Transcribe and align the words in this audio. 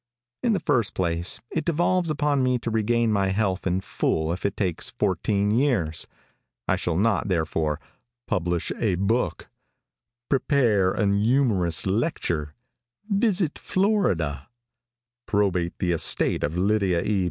In 0.41 0.53
the 0.53 0.59
first 0.59 0.95
place, 0.95 1.41
it 1.51 1.63
devolves 1.63 2.09
upon 2.09 2.41
me 2.41 2.57
to 2.57 2.71
regain 2.71 3.11
my 3.13 3.27
health 3.27 3.67
in 3.67 3.81
full 3.81 4.33
if 4.33 4.47
it 4.47 4.57
takes 4.57 4.89
fourteen 4.89 5.51
years. 5.51 6.07
I 6.67 6.75
shall 6.75 6.97
not, 6.97 7.27
therefore, 7.27 7.79
"publish 8.25 8.71
a 8.79 8.95
book," 8.95 9.47
"prepare 10.27 10.91
an 10.93 11.19
youmorous 11.23 11.85
lecture," 11.85 12.55
"visit 13.11 13.59
Florida," 13.59 14.49
"probate 15.27 15.77
the 15.77 15.91
estate 15.91 16.43
of 16.43 16.57
Lydia 16.57 17.03
E. 17.03 17.19